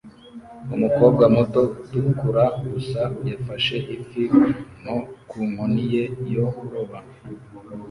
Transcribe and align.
umukobwa 0.75 1.23
muto 1.35 1.59
utukura 1.83 2.43
gusa 2.71 3.01
yafashe 3.29 3.75
ifi 3.95 4.23
nto 4.81 4.97
ku 5.29 5.37
nkoni 5.49 5.83
ye 5.93 6.03
yo 6.33 6.45
kuroba 6.55 6.97